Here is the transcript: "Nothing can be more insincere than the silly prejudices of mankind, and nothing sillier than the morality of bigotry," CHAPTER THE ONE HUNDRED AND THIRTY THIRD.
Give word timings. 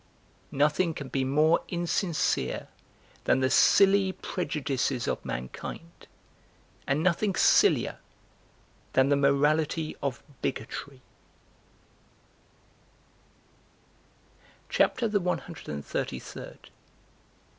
"Nothing 0.51 0.95
can 0.95 1.09
be 1.09 1.23
more 1.23 1.61
insincere 1.67 2.69
than 3.25 3.39
the 3.39 3.51
silly 3.51 4.13
prejudices 4.13 5.07
of 5.07 5.23
mankind, 5.23 6.07
and 6.87 7.03
nothing 7.03 7.35
sillier 7.35 7.99
than 8.93 9.09
the 9.09 9.15
morality 9.15 9.95
of 10.01 10.23
bigotry," 10.41 11.03
CHAPTER 14.69 15.07
THE 15.07 15.19
ONE 15.19 15.37
HUNDRED 15.37 15.69
AND 15.69 15.85
THIRTY 15.85 16.17
THIRD. 16.17 16.71